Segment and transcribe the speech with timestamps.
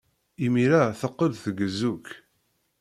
[0.45, 2.07] Imir-a, teqqel tgezzu-k.